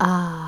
[0.00, 0.47] Ah.